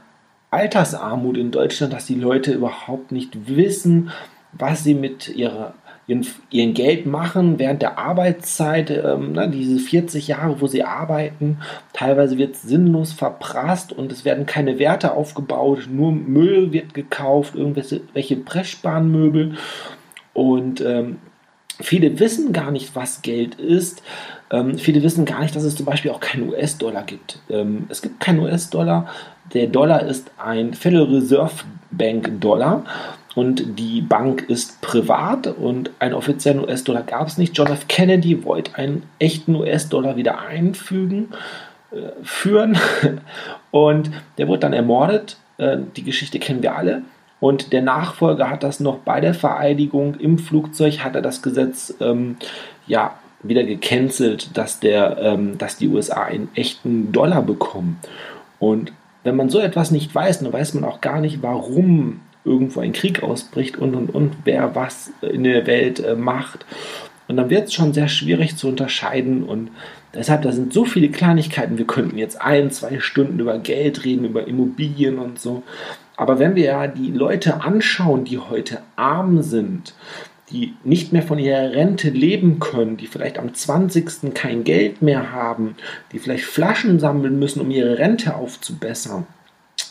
[0.50, 4.12] Altersarmut in Deutschland, dass die Leute überhaupt nicht wissen,
[4.54, 5.74] was sie mit ihrer
[6.08, 11.58] ihren, ihren Geld machen während der Arbeitszeit, ähm, ne, diese 40 Jahre, wo sie arbeiten.
[11.94, 17.56] Teilweise wird es sinnlos verprasst und es werden keine Werte aufgebaut, nur Müll wird gekauft,
[17.56, 19.56] irgendwelche Pressspanmöbel.
[20.34, 21.18] Und ähm,
[21.80, 24.04] viele wissen gar nicht, was Geld ist.
[24.52, 27.40] Ähm, viele wissen gar nicht, dass es zum Beispiel auch keinen US-Dollar gibt.
[27.50, 29.10] Ähm, es gibt keinen US-Dollar.
[29.54, 32.84] Der Dollar ist ein Federal Reserve Bank Dollar
[33.36, 37.56] und die Bank ist privat und einen offiziellen US-Dollar gab es nicht.
[37.58, 37.88] John F.
[37.88, 41.30] Kennedy wollte einen echten US-Dollar wieder einfügen,
[41.92, 42.78] äh, führen
[43.72, 45.38] und der wurde dann ermordet.
[45.58, 47.02] Äh, die Geschichte kennen wir alle.
[47.42, 51.94] Und der Nachfolger hat das noch bei der Vereidigung im Flugzeug, hat er das Gesetz
[52.00, 52.38] ähm,
[52.88, 58.00] ja, wieder gecancelt, dass, der, ähm, dass die USA einen echten Dollar bekommen.
[58.60, 58.94] Und
[59.24, 62.94] wenn man so etwas nicht weiß, dann weiß man auch gar nicht, warum irgendwo ein
[62.94, 66.66] Krieg ausbricht und und und, wer was in der Welt äh, macht.
[67.28, 69.72] Und dann wird es schon sehr schwierig zu unterscheiden und
[70.14, 71.78] deshalb, da sind so viele Kleinigkeiten.
[71.78, 75.64] Wir könnten jetzt ein, zwei Stunden über Geld reden, über Immobilien und so.
[76.18, 79.96] Aber wenn wir ja die Leute anschauen, die heute arm sind,
[80.52, 84.34] die nicht mehr von ihrer Rente leben können, die vielleicht am 20.
[84.34, 85.76] kein Geld mehr haben,
[86.12, 89.26] die vielleicht Flaschen sammeln müssen, um ihre Rente aufzubessern,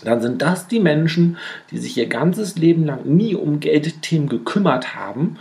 [0.02, 1.36] dann sind das die Menschen,
[1.70, 5.36] die sich ihr ganzes Leben lang nie um Geldthemen gekümmert haben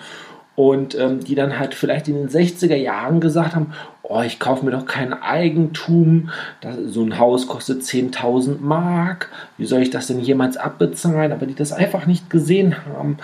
[0.55, 4.63] und ähm, die dann halt vielleicht in den 60er Jahren gesagt haben, oh, ich kaufe
[4.63, 6.29] mir doch kein Eigentum,
[6.61, 11.47] das, so ein Haus kostet 10.000 Mark, wie soll ich das denn jemals abbezahlen, aber
[11.47, 13.17] die das einfach nicht gesehen haben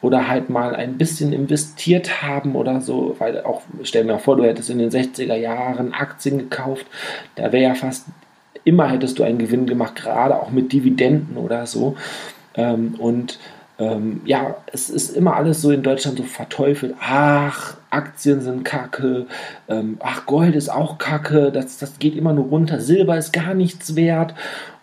[0.00, 4.44] oder halt mal ein bisschen investiert haben oder so, weil auch, stell mir vor, du
[4.44, 6.86] hättest in den 60er Jahren Aktien gekauft,
[7.34, 8.06] da wäre ja fast
[8.64, 11.96] immer hättest du einen Gewinn gemacht, gerade auch mit Dividenden oder so.
[12.54, 13.38] Ähm, und
[13.78, 16.94] ähm, ja, es ist immer alles so in Deutschland so verteufelt.
[17.00, 19.26] Ach, Aktien sind kacke.
[19.68, 21.50] Ähm, ach, Gold ist auch kacke.
[21.50, 22.80] Das, das geht immer nur runter.
[22.80, 24.34] Silber ist gar nichts wert.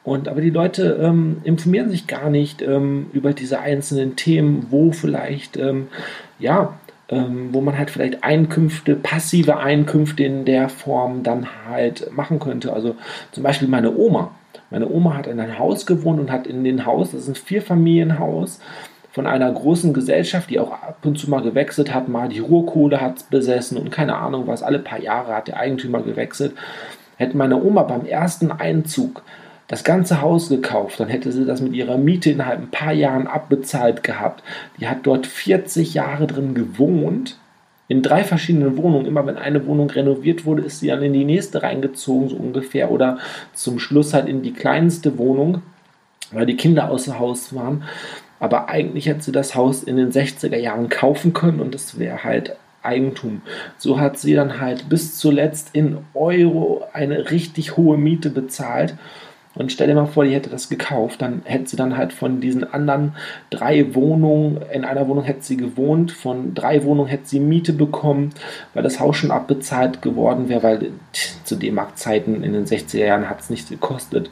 [0.04, 4.92] Und aber die Leute ähm, informieren sich gar nicht ähm, über diese einzelnen Themen, wo
[4.94, 5.90] vielleicht ähm,
[6.40, 6.74] ja
[7.10, 12.74] ähm, wo man halt vielleicht Einkünfte, passive Einkünfte in der Form dann halt machen könnte.
[12.74, 12.96] Also
[13.32, 14.32] zum Beispiel meine Oma.
[14.70, 17.36] Meine Oma hat in einem Haus gewohnt und hat in dem Haus, das ist ein
[17.36, 18.60] Vierfamilienhaus,
[19.12, 23.02] von einer großen Gesellschaft, die auch ab und zu mal gewechselt hat, mal die Ruhrkohle
[23.02, 26.54] hat besessen und keine Ahnung was, alle paar Jahre hat der Eigentümer gewechselt,
[27.16, 29.24] hätte meine Oma beim ersten Einzug
[29.68, 33.28] das ganze Haus gekauft, dann hätte sie das mit ihrer Miete innerhalb ein paar Jahren
[33.28, 34.44] abbezahlt gehabt.
[34.80, 37.38] Die hat dort 40 Jahre drin gewohnt,
[37.90, 39.06] in drei verschiedenen Wohnungen.
[39.06, 42.92] Immer wenn eine Wohnung renoviert wurde, ist sie dann in die nächste reingezogen, so ungefähr,
[42.92, 43.18] oder
[43.54, 45.62] zum Schluss halt in die kleinste Wohnung,
[46.32, 47.84] weil die Kinder außer Haus waren.
[48.40, 52.24] Aber eigentlich hätte sie das Haus in den 60er Jahren kaufen können und es wäre
[52.24, 53.42] halt Eigentum.
[53.78, 58.96] So hat sie dann halt bis zuletzt in Euro eine richtig hohe Miete bezahlt
[59.58, 62.40] Und stell dir mal vor, die hätte das gekauft, dann hätte sie dann halt von
[62.40, 63.16] diesen anderen
[63.50, 68.32] drei Wohnungen, in einer Wohnung hätte sie gewohnt, von drei Wohnungen hätte sie Miete bekommen,
[68.74, 70.92] weil das Haus schon abbezahlt geworden wäre, weil
[71.44, 74.30] zu D-Mark-Zeiten in den 60er Jahren hat es nicht gekostet.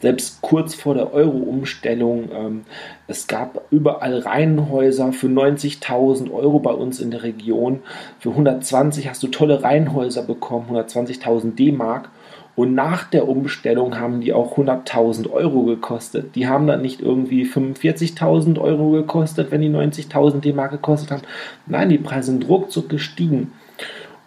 [0.00, 2.64] Selbst kurz vor der Euro-Umstellung, ähm,
[3.06, 7.80] es gab überall Reihenhäuser für 90.000 Euro bei uns in der Region.
[8.18, 12.10] Für 120 hast du tolle Reihenhäuser bekommen, 120.000 D-Mark.
[12.56, 16.36] Und nach der Umstellung haben die auch 100.000 Euro gekostet.
[16.36, 21.22] Die haben dann nicht irgendwie 45.000 Euro gekostet, wenn die 90.000 D-Mark gekostet haben.
[21.66, 23.52] Nein, die Preise sind ruckzuck gestiegen.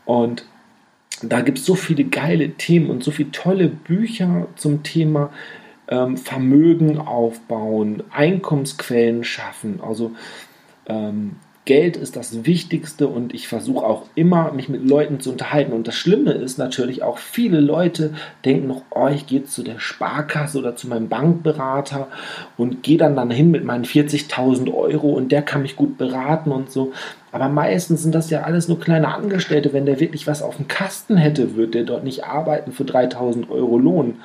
[0.06, 0.46] Und
[1.22, 5.32] da gibt es so viele geile Themen und so viele tolle Bücher zum Thema
[5.88, 9.80] ähm, Vermögen aufbauen, Einkommensquellen schaffen.
[9.82, 10.12] Also
[10.88, 15.74] ähm, Geld ist das Wichtigste und ich versuche auch immer, mich mit Leuten zu unterhalten.
[15.74, 18.14] Und das Schlimme ist natürlich auch, viele Leute
[18.46, 22.08] denken noch, oh, ich gehe zu der Sparkasse oder zu meinem Bankberater
[22.56, 26.54] und gehe dann dann hin mit meinen 40.000 Euro und der kann mich gut beraten
[26.54, 26.94] und so.
[27.34, 29.74] Aber meistens sind das ja alles nur kleine Angestellte.
[29.74, 33.50] Wenn der wirklich was auf dem Kasten hätte, würde der dort nicht arbeiten für 3.000
[33.50, 34.16] Euro Lohn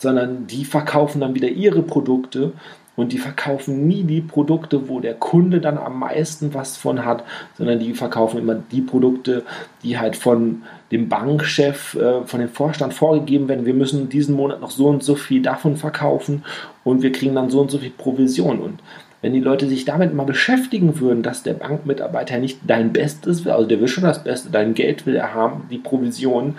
[0.00, 2.52] sondern die verkaufen dann wieder ihre Produkte
[2.98, 7.22] und die verkaufen nie die Produkte, wo der Kunde dann am meisten was von hat,
[7.56, 9.44] sondern die verkaufen immer die Produkte,
[9.84, 13.66] die halt von dem Bankchef, äh, von dem Vorstand vorgegeben werden.
[13.66, 16.44] Wir müssen diesen Monat noch so und so viel davon verkaufen
[16.82, 18.58] und wir kriegen dann so und so viel Provision.
[18.58, 18.80] Und
[19.22, 23.52] wenn die Leute sich damit mal beschäftigen würden, dass der Bankmitarbeiter nicht dein Bestes will,
[23.52, 26.56] also der will schon das Beste, dein Geld will er haben, die Provision,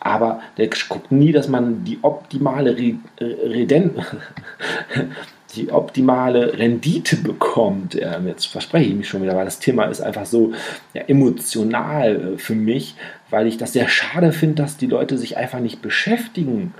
[0.00, 3.92] aber der guckt nie, dass man die optimale Reden
[5.54, 7.94] die optimale Rendite bekommt.
[7.94, 10.52] Jetzt verspreche ich mich schon wieder, weil das Thema ist einfach so
[10.94, 12.96] ja, emotional äh, für mich,
[13.30, 16.74] weil ich das sehr schade finde, dass die Leute sich einfach nicht beschäftigen.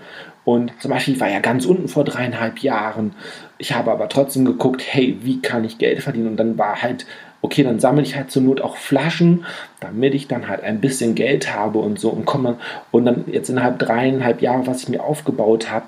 [0.45, 3.15] Und zum Beispiel, ich war ja ganz unten vor dreieinhalb Jahren.
[3.59, 6.29] Ich habe aber trotzdem geguckt, hey, wie kann ich Geld verdienen?
[6.29, 7.07] Und dann war halt
[7.41, 9.45] okay, dann sammle ich halt zur Not auch Flaschen,
[9.81, 12.57] damit ich dann halt ein bisschen Geld habe und so und komme
[12.91, 15.87] und dann jetzt innerhalb dreieinhalb Jahre, was ich mir aufgebaut habe,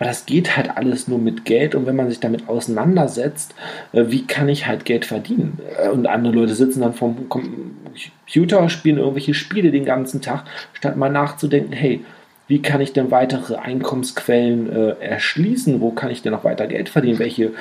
[0.00, 3.54] aber das geht halt alles nur mit Geld und wenn man sich damit auseinandersetzt,
[3.92, 5.60] äh, wie kann ich halt Geld verdienen?
[5.78, 10.96] Äh, und andere Leute sitzen dann vom Computer, spielen irgendwelche Spiele den ganzen Tag, statt
[10.96, 12.02] mal nachzudenken, hey,
[12.48, 15.80] wie kann ich denn weitere Einkommensquellen äh, erschließen?
[15.80, 17.20] Wo kann ich denn noch weiter Geld verdienen?
[17.20, 17.52] Welche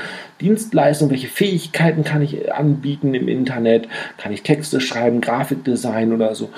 [0.42, 3.88] Dienstleistungen, welche Fähigkeiten kann ich anbieten im Internet?
[4.18, 6.50] Kann ich Texte schreiben, Grafikdesign oder so?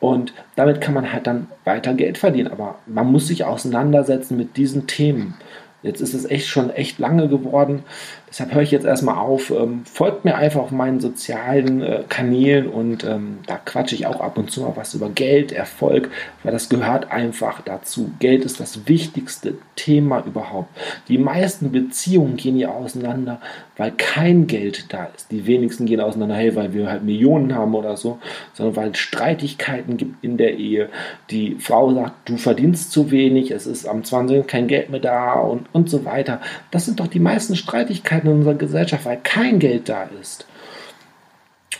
[0.00, 2.48] Und damit kann man halt dann weiter Geld verdienen.
[2.48, 5.34] Aber man muss sich auseinandersetzen mit diesen Themen.
[5.82, 7.84] Jetzt ist es echt schon echt lange geworden.
[8.28, 9.50] Deshalb höre ich jetzt erstmal auf.
[9.50, 14.20] Ähm, folgt mir einfach auf meinen sozialen äh, Kanälen und ähm, da quatsche ich auch
[14.20, 16.10] ab und zu mal was über Geld, Erfolg,
[16.42, 18.10] weil das gehört einfach dazu.
[18.18, 20.70] Geld ist das wichtigste Thema überhaupt.
[21.08, 23.40] Die meisten Beziehungen gehen ja auseinander,
[23.76, 25.30] weil kein Geld da ist.
[25.30, 28.18] Die wenigsten gehen auseinander, hey, weil wir halt Millionen haben oder so,
[28.54, 30.88] sondern weil es Streitigkeiten gibt in der Ehe.
[31.30, 34.46] Die Frau sagt, du verdienst zu wenig, es ist am 20.
[34.46, 36.40] kein Geld mehr da und, und so weiter.
[36.70, 40.46] Das sind doch die meisten Streitigkeiten Schwierigkeiten in unserer Gesellschaft, weil kein Geld da ist.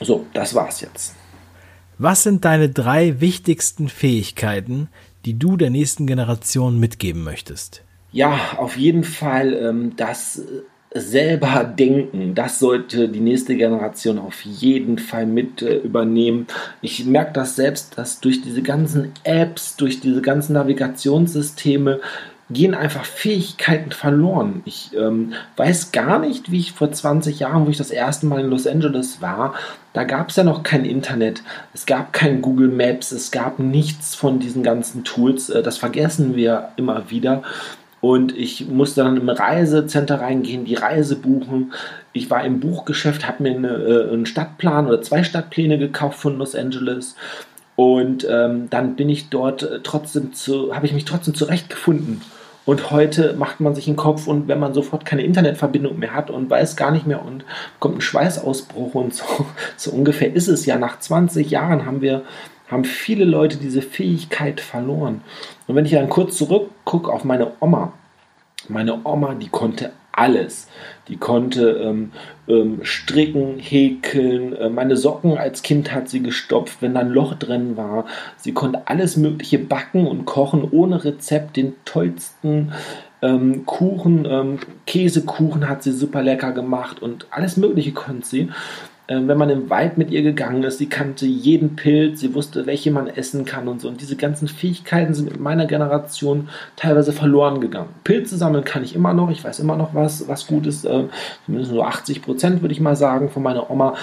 [0.01, 1.15] So, das war's jetzt.
[1.99, 4.89] Was sind deine drei wichtigsten Fähigkeiten,
[5.25, 7.83] die du der nächsten Generation mitgeben möchtest?
[8.13, 14.43] Ja, auf jeden Fall ähm, das äh, selber denken, das sollte die nächste Generation auf
[14.43, 16.47] jeden Fall mit äh, übernehmen.
[16.83, 22.01] Ich merke das selbst, dass durch diese ganzen Apps, durch diese ganzen Navigationssysteme
[22.49, 24.63] gehen einfach Fähigkeiten verloren.
[24.65, 28.41] Ich ähm, weiß gar nicht, wie ich vor 20 Jahren, wo ich das erste Mal
[28.41, 29.55] in Los Angeles war,
[29.93, 31.43] da gab es ja noch kein Internet,
[31.75, 35.51] es gab kein Google Maps, es gab nichts von diesen ganzen Tools.
[35.51, 37.43] Äh, das vergessen wir immer wieder.
[38.01, 41.73] Und ich musste dann im Reisecenter reingehen, die Reise buchen.
[42.13, 46.39] Ich war im Buchgeschäft, habe mir eine, äh, einen Stadtplan oder zwei Stadtpläne gekauft von
[46.39, 47.17] Los Angeles.
[47.75, 52.21] Und ähm, dann bin ich dort äh, trotzdem zu, habe ich mich trotzdem zurechtgefunden.
[52.67, 56.31] Und heute macht man sich einen Kopf und wenn man sofort keine Internetverbindung mehr hat
[56.31, 57.45] und weiß gar nicht mehr und
[57.79, 59.25] kommt ein Schweißausbruch und so,
[59.77, 60.77] so ungefähr ist es ja.
[60.77, 62.23] Nach 20 Jahren haben wir,
[62.69, 65.23] haben viele Leute diese Fähigkeit verloren.
[65.69, 67.93] Und wenn ich dann kurz zurückgucke auf meine Oma,
[68.69, 70.69] meine Oma, die konnte alles.
[71.09, 72.13] Die konnte ähm,
[72.49, 74.57] ähm, stricken, häkeln.
[74.57, 78.07] Äh, meine Socken als Kind hat sie gestopft, wenn da ein Loch drin war.
[78.37, 81.57] Sie konnte alles Mögliche backen und kochen ohne Rezept.
[81.57, 82.73] Den tollsten
[83.23, 88.51] ähm, Kuchen, ähm, Käsekuchen hat sie super lecker gemacht und alles Mögliche konnte sie.
[89.09, 92.67] Äh, wenn man im Wald mit ihr gegangen ist, sie kannte jeden Pilz, sie wusste,
[92.67, 93.89] welche man essen kann und so.
[93.89, 97.91] Und diese ganzen Fähigkeiten sind mit meiner Generation teilweise verloren gegangen.
[98.05, 101.05] Pilze sammeln kann ich immer noch, ich weiß immer noch was, was gut ist, äh,
[101.45, 103.95] zumindest so 80 Prozent würde ich mal sagen von meiner Oma.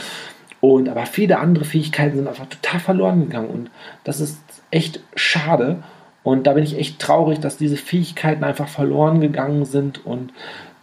[0.61, 3.69] Und aber viele andere Fähigkeiten sind einfach total verloren gegangen und
[4.05, 4.39] das ist
[4.71, 5.83] echt schade.
[6.23, 10.31] Und da bin ich echt traurig, dass diese Fähigkeiten einfach verloren gegangen sind und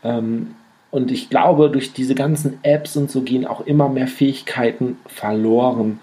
[0.04, 0.54] ähm,
[0.90, 6.00] und ich glaube, durch diese ganzen Apps und so gehen auch immer mehr Fähigkeiten verloren,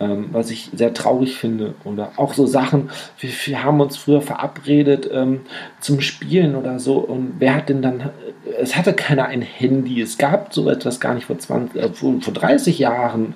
[0.00, 1.74] ähm, was ich sehr traurig finde.
[1.84, 5.42] Oder auch so Sachen, wir, wir haben uns früher verabredet ähm,
[5.80, 6.96] zum Spielen oder so.
[6.96, 8.10] Und wer hat denn dann,
[8.58, 12.20] es hatte keiner ein Handy, es gab so etwas gar nicht vor, 20, äh, vor,
[12.20, 13.34] vor 30 Jahren.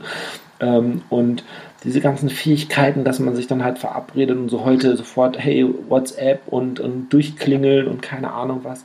[0.58, 1.44] Ähm, und
[1.84, 6.40] diese ganzen Fähigkeiten, dass man sich dann halt verabredet und so heute sofort, hey, WhatsApp
[6.48, 8.84] und, und durchklingeln und keine Ahnung was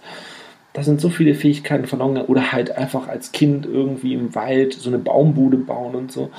[0.74, 4.90] da sind so viele Fähigkeiten verloren oder halt einfach als Kind irgendwie im Wald so
[4.90, 6.32] eine Baumbude bauen und so.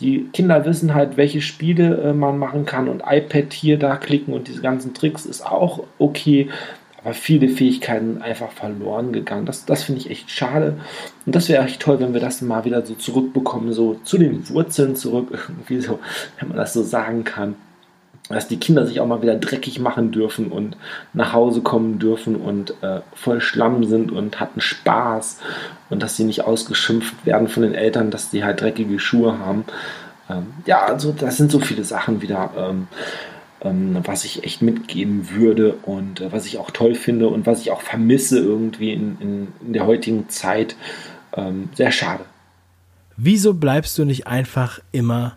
[0.00, 4.32] Die Kinder wissen halt, welche Spiele äh, man machen kann und iPad hier, da klicken
[4.34, 6.48] und diese ganzen Tricks ist auch okay.
[7.04, 9.44] Aber viele Fähigkeiten einfach verloren gegangen.
[9.44, 10.78] Das, das finde ich echt schade.
[11.26, 14.48] Und das wäre echt toll, wenn wir das mal wieder so zurückbekommen, so zu den
[14.48, 15.98] Wurzeln zurück, irgendwie so,
[16.38, 17.56] wenn man das so sagen kann
[18.32, 20.76] dass die Kinder sich auch mal wieder dreckig machen dürfen und
[21.12, 25.38] nach Hause kommen dürfen und äh, voll Schlamm sind und hatten Spaß
[25.90, 29.64] und dass sie nicht ausgeschimpft werden von den Eltern, dass sie halt dreckige Schuhe haben.
[30.28, 32.88] Ähm, ja, also das sind so viele Sachen wieder, ähm,
[33.60, 37.60] ähm, was ich echt mitgeben würde und äh, was ich auch toll finde und was
[37.60, 40.76] ich auch vermisse irgendwie in, in, in der heutigen Zeit.
[41.34, 42.24] Ähm, sehr schade.
[43.16, 45.36] Wieso bleibst du nicht einfach immer,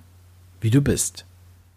[0.61, 1.25] wie du bist?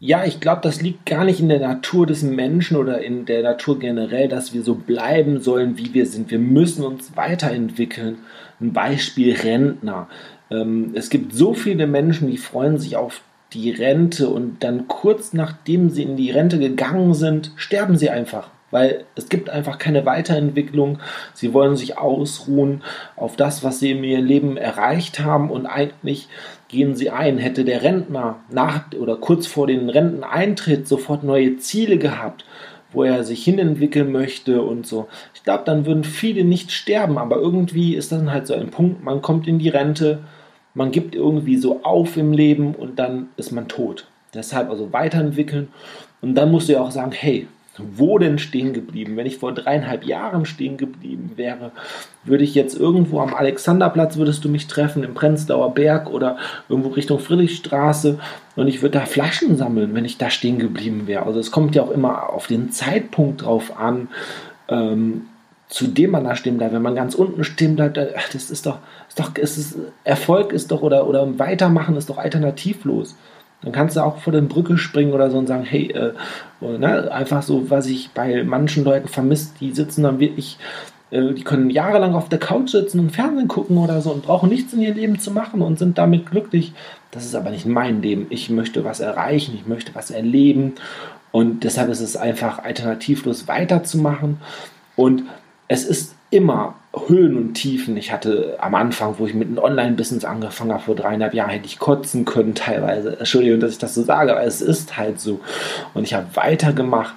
[0.01, 3.43] Ja, ich glaube, das liegt gar nicht in der Natur des Menschen oder in der
[3.43, 6.31] Natur generell, dass wir so bleiben sollen, wie wir sind.
[6.31, 8.19] Wir müssen uns weiterentwickeln.
[8.61, 10.09] Ein Beispiel Rentner.
[10.53, 15.33] Ähm, es gibt so viele Menschen, die freuen sich auf die Rente und dann kurz
[15.33, 20.05] nachdem sie in die Rente gegangen sind, sterben sie einfach weil es gibt einfach keine
[20.05, 20.99] Weiterentwicklung.
[21.35, 22.83] Sie wollen sich ausruhen
[23.17, 26.29] auf das, was sie in ihrem Leben erreicht haben und eigentlich
[26.69, 27.39] gehen sie ein.
[27.39, 32.45] Hätte der Rentner nach oder kurz vor dem Renteneintritt sofort neue Ziele gehabt,
[32.93, 35.09] wo er sich hinentwickeln möchte und so.
[35.35, 39.03] Ich glaube, dann würden viele nicht sterben, aber irgendwie ist dann halt so ein Punkt,
[39.03, 40.21] man kommt in die Rente,
[40.75, 44.07] man gibt irgendwie so auf im Leben und dann ist man tot.
[44.35, 45.69] Deshalb also weiterentwickeln
[46.21, 47.47] und dann musst du ja auch sagen, hey,
[47.79, 49.17] wo denn stehen geblieben?
[49.17, 51.73] Wenn ich vor dreieinhalb Jahren stehen geblieben wäre,
[52.25, 56.37] würde ich jetzt irgendwo am Alexanderplatz, würdest du mich treffen, im Prenzlauer Berg oder
[56.69, 58.19] irgendwo Richtung Friedrichstraße
[58.57, 61.25] und ich würde da Flaschen sammeln, wenn ich da stehen geblieben wäre.
[61.25, 64.09] Also es kommt ja auch immer auf den Zeitpunkt drauf an,
[64.69, 65.23] ähm,
[65.69, 66.73] zu dem man da stehen bleibt.
[66.73, 70.83] Wenn man ganz unten stehen bleibt, das ist doch, ist doch, ist, Erfolg ist doch
[70.83, 73.17] oder, oder Weitermachen ist doch alternativlos.
[73.63, 76.13] Dann kannst du auch vor der Brücke springen oder so und sagen, hey, äh,
[76.61, 80.59] ne, einfach so, was ich bei manchen Leuten vermisst, die sitzen dann wirklich,
[81.11, 84.49] äh, die können jahrelang auf der Couch sitzen und Fernsehen gucken oder so und brauchen
[84.49, 86.73] nichts in ihr Leben zu machen und sind damit glücklich.
[87.11, 88.27] Das ist aber nicht mein Leben.
[88.31, 90.75] Ich möchte was erreichen, ich möchte was erleben
[91.33, 94.39] und deshalb ist es einfach alternativlos weiterzumachen
[94.95, 95.25] und
[95.67, 96.75] es ist immer
[97.07, 97.97] Höhen und Tiefen.
[97.97, 101.67] Ich hatte am Anfang, wo ich mit einem Online-Business angefangen habe, vor dreieinhalb Jahren, hätte
[101.67, 103.19] ich kotzen können teilweise.
[103.19, 105.41] Entschuldigung, dass ich das so sage, aber es ist halt so.
[105.95, 107.15] Und ich habe weitergemacht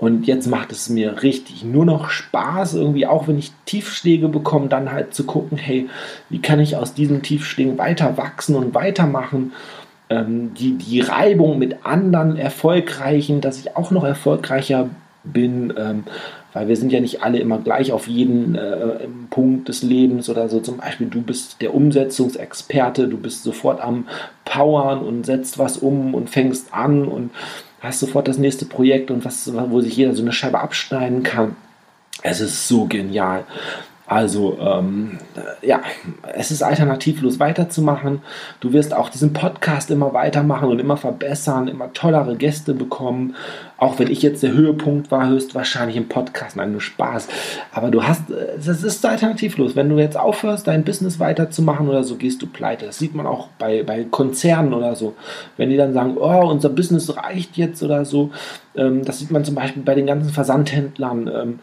[0.00, 4.68] und jetzt macht es mir richtig nur noch Spaß, irgendwie, auch wenn ich Tiefschläge bekomme,
[4.68, 5.90] dann halt zu gucken, hey,
[6.30, 9.52] wie kann ich aus diesen Tiefschlägen weiter wachsen und weitermachen.
[10.08, 14.88] Ähm, die, die Reibung mit anderen Erfolgreichen, dass ich auch noch erfolgreicher
[15.24, 15.72] bin.
[15.76, 16.04] Ähm,
[16.52, 20.48] weil wir sind ja nicht alle immer gleich auf jeden äh, Punkt des Lebens oder
[20.48, 20.60] so.
[20.60, 24.08] Zum Beispiel, du bist der Umsetzungsexperte, du bist sofort am
[24.44, 27.30] Powern und setzt was um und fängst an und
[27.80, 31.56] hast sofort das nächste Projekt und was, wo sich jeder so eine Scheibe abschneiden kann.
[32.22, 33.44] Es ist so genial.
[34.10, 35.18] Also ähm,
[35.62, 35.82] ja,
[36.34, 38.22] es ist alternativlos weiterzumachen.
[38.58, 43.36] Du wirst auch diesen Podcast immer weitermachen und immer verbessern, immer tollere Gäste bekommen.
[43.76, 46.56] Auch wenn ich jetzt der Höhepunkt war, höchstwahrscheinlich im Podcast.
[46.56, 47.28] Nein, nur Spaß.
[47.70, 49.76] Aber du hast, es ist alternativlos.
[49.76, 52.86] Wenn du jetzt aufhörst, dein Business weiterzumachen oder so, gehst du pleite.
[52.86, 55.14] Das sieht man auch bei, bei Konzernen oder so.
[55.56, 58.32] Wenn die dann sagen, oh, unser Business reicht jetzt oder so.
[58.74, 61.30] Ähm, das sieht man zum Beispiel bei den ganzen Versandhändlern.
[61.32, 61.58] Ähm,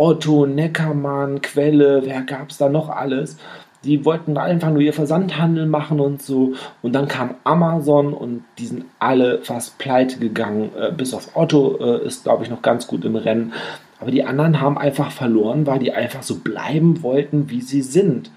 [0.00, 3.36] Otto, Neckermann, Quelle, wer gab es da noch alles?
[3.84, 6.54] Die wollten einfach nur ihr Versandhandel machen und so.
[6.80, 10.70] Und dann kam Amazon und die sind alle fast pleite gegangen.
[10.74, 13.52] Äh, bis auf Otto äh, ist, glaube ich, noch ganz gut im Rennen.
[14.00, 18.30] Aber die anderen haben einfach verloren, weil die einfach so bleiben wollten, wie sie sind.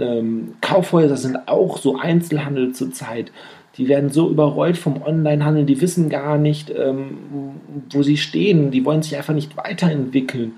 [0.00, 3.30] Ähm, Kaufhäuser sind auch so Einzelhandel zurzeit.
[3.78, 7.18] Die werden so überrollt vom Onlinehandel, die wissen gar nicht, ähm,
[7.90, 8.72] wo sie stehen.
[8.72, 10.54] Die wollen sich einfach nicht weiterentwickeln.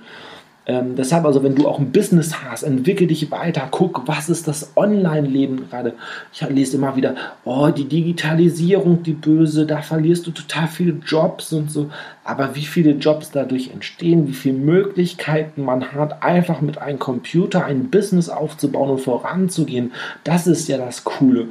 [0.68, 4.46] Ähm, deshalb also, wenn du auch ein Business hast, entwickel dich weiter, guck, was ist
[4.46, 5.94] das Online-Leben gerade.
[6.30, 7.14] Ich lese immer wieder,
[7.44, 11.88] oh, die Digitalisierung, die böse, da verlierst du total viele Jobs und so.
[12.22, 17.64] Aber wie viele Jobs dadurch entstehen, wie viele Möglichkeiten man hat, einfach mit einem Computer
[17.64, 19.92] ein Business aufzubauen und voranzugehen,
[20.22, 21.48] das ist ja das Coole.